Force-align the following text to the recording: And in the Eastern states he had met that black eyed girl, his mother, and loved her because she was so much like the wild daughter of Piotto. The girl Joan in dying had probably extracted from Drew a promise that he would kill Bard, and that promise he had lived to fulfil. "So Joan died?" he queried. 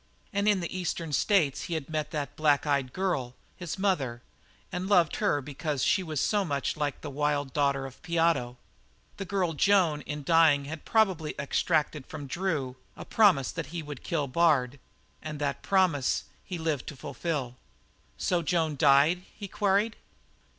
And 0.33 0.49
in 0.49 0.61
the 0.61 0.75
Eastern 0.75 1.13
states 1.13 1.65
he 1.65 1.75
had 1.75 1.87
met 1.87 2.09
that 2.09 2.35
black 2.35 2.65
eyed 2.65 2.91
girl, 2.91 3.35
his 3.55 3.77
mother, 3.77 4.23
and 4.71 4.89
loved 4.89 5.17
her 5.17 5.41
because 5.43 5.83
she 5.83 6.01
was 6.01 6.19
so 6.19 6.43
much 6.43 6.75
like 6.75 7.01
the 7.01 7.09
wild 7.11 7.53
daughter 7.53 7.85
of 7.85 8.01
Piotto. 8.01 8.57
The 9.17 9.25
girl 9.25 9.53
Joan 9.53 10.01
in 10.07 10.23
dying 10.23 10.65
had 10.65 10.85
probably 10.85 11.35
extracted 11.37 12.07
from 12.07 12.25
Drew 12.25 12.77
a 12.97 13.05
promise 13.05 13.51
that 13.51 13.67
he 13.67 13.83
would 13.83 14.01
kill 14.03 14.25
Bard, 14.25 14.79
and 15.21 15.37
that 15.37 15.61
promise 15.61 16.23
he 16.43 16.55
had 16.55 16.63
lived 16.65 16.87
to 16.87 16.95
fulfil. 16.95 17.57
"So 18.17 18.41
Joan 18.41 18.77
died?" 18.77 19.21
he 19.35 19.47
queried. 19.47 19.97